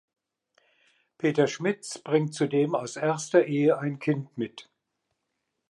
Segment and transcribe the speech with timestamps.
[1.19, 4.67] Peter Schmitz bringt zudem aus erster Ehe ein Kind mit.